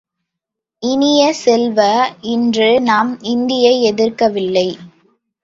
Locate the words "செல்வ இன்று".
1.33-2.81